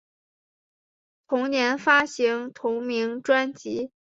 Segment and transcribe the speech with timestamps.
[1.27, 3.91] 同年发行同名专辑。